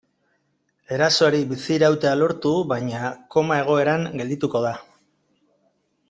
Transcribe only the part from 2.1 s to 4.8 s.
lortu baina koma egoeran geldituko da.